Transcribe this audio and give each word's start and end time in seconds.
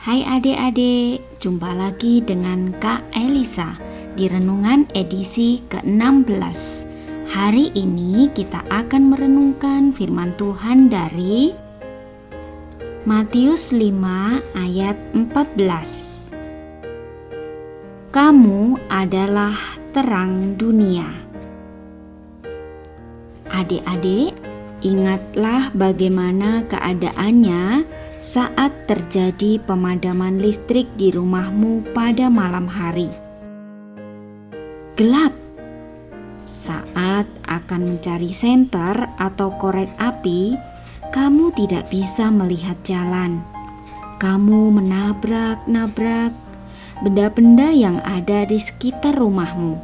Hai 0.00 0.24
adik-adik, 0.24 1.20
jumpa 1.44 1.76
lagi 1.76 2.24
dengan 2.24 2.72
Kak 2.80 3.12
Elisa 3.12 3.76
di 4.16 4.32
Renungan 4.32 4.88
edisi 4.96 5.60
ke-16 5.68 6.88
Hari 7.28 7.68
ini 7.76 8.32
kita 8.32 8.64
akan 8.72 9.12
merenungkan 9.12 9.92
firman 9.92 10.32
Tuhan 10.40 10.88
dari 10.88 11.52
Matius 13.04 13.76
5 13.76 14.56
ayat 14.56 14.96
14 15.12 16.32
Kamu 18.08 18.80
adalah 18.88 19.52
terang 19.92 20.56
dunia. 20.56 21.12
Adik-adik, 23.52 24.32
ingatlah 24.80 25.68
bagaimana 25.76 26.64
keadaannya 26.72 27.99
saat 28.20 28.84
terjadi 28.84 29.56
pemadaman 29.64 30.44
listrik 30.44 30.84
di 31.00 31.08
rumahmu 31.08 31.96
pada 31.96 32.28
malam 32.28 32.68
hari. 32.68 33.08
Gelap 35.00 35.32
saat 36.44 37.24
akan 37.48 37.96
mencari 37.96 38.28
senter 38.36 39.08
atau 39.16 39.56
korek 39.56 39.88
api, 39.96 40.52
kamu 41.16 41.48
tidak 41.56 41.88
bisa 41.88 42.28
melihat 42.28 42.76
jalan. 42.84 43.40
Kamu 44.20 44.68
menabrak-nabrak 44.76 46.36
benda-benda 47.00 47.72
yang 47.72 48.04
ada 48.04 48.44
di 48.44 48.60
sekitar 48.60 49.16
rumahmu. 49.16 49.80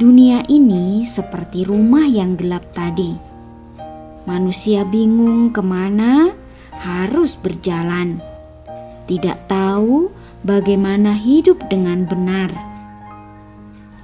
Dunia 0.00 0.40
ini 0.48 1.04
seperti 1.04 1.68
rumah 1.68 2.08
yang 2.08 2.32
gelap 2.32 2.64
tadi. 2.72 3.27
Manusia 4.28 4.84
bingung 4.84 5.56
ke 5.56 5.64
mana 5.64 6.36
harus 6.76 7.32
berjalan, 7.40 8.20
tidak 9.08 9.48
tahu 9.48 10.12
bagaimana 10.44 11.16
hidup 11.16 11.56
dengan 11.72 12.04
benar 12.04 12.68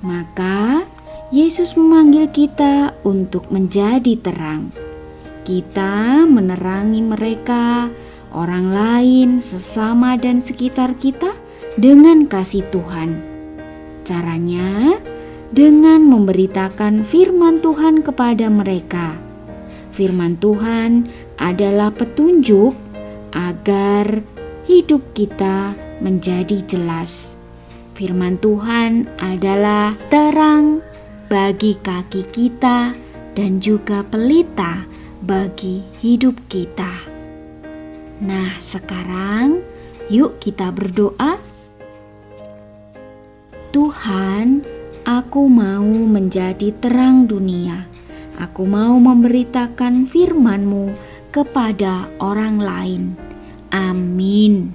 maka 0.05 0.85
Yesus 1.33 1.75
memanggil 1.75 2.29
kita 2.29 2.93
untuk 3.03 3.49
menjadi 3.49 4.21
terang. 4.21 4.71
Kita 5.43 6.29
menerangi 6.29 7.01
mereka, 7.01 7.89
orang 8.31 8.71
lain, 8.71 9.29
sesama, 9.41 10.21
dan 10.21 10.45
sekitar 10.45 10.95
kita 11.01 11.33
dengan 11.81 12.29
kasih 12.29 12.63
Tuhan. 12.69 13.19
Caranya 14.05 15.01
dengan 15.51 16.05
memberitakan 16.05 17.03
firman 17.03 17.65
Tuhan 17.65 18.05
kepada 18.05 18.53
mereka. 18.53 19.24
Firman 19.95 20.35
Tuhan 20.43 21.07
adalah 21.39 21.95
petunjuk 21.95 22.75
agar 23.31 24.27
hidup 24.67 25.15
kita 25.15 25.71
menjadi 26.03 26.59
jelas. 26.67 27.39
Firman 27.95 28.43
Tuhan 28.43 29.07
adalah 29.23 29.95
terang 30.11 30.83
bagi 31.31 31.79
kaki 31.79 32.27
kita 32.27 32.91
dan 33.39 33.63
juga 33.63 34.03
pelita 34.03 34.83
bagi 35.23 35.87
hidup 36.03 36.43
kita. 36.51 36.91
Nah, 38.19 38.51
sekarang 38.59 39.63
yuk 40.11 40.43
kita 40.43 40.75
berdoa. 40.75 41.39
Tuhan, 43.71 44.67
aku 45.07 45.47
mau 45.47 45.87
menjadi 45.87 46.75
terang 46.83 47.31
dunia. 47.31 47.87
Aku 48.39 48.67
mau 48.67 48.99
memberitakan 48.99 50.11
firman-Mu 50.11 50.95
kepada 51.31 52.11
orang 52.19 52.59
lain. 52.59 53.03
Amin. 53.71 54.75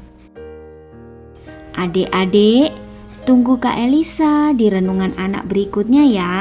Adik-adik, 1.76 2.76
Tunggu 3.24 3.62
Kak 3.62 3.78
Elisa 3.78 4.52
di 4.58 4.68
renungan 4.68 5.14
anak 5.16 5.46
berikutnya 5.48 6.04
ya. 6.08 6.36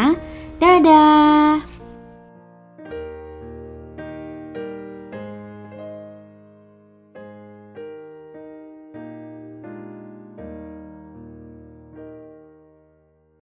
Dadah. 0.59 1.78